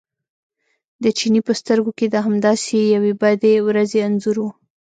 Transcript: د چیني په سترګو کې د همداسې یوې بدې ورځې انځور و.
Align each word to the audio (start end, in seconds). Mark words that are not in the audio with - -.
د 1.03 1.05
چیني 1.17 1.41
په 1.47 1.53
سترګو 1.59 1.91
کې 1.97 2.05
د 2.09 2.15
همداسې 2.25 2.77
یوې 2.95 3.13
بدې 3.21 3.53
ورځې 3.67 3.99
انځور 4.07 4.37
و. 4.43 4.45